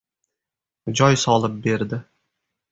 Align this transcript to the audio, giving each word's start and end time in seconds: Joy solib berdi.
Joy 1.01 1.15
solib 1.25 1.61
berdi. 1.69 2.03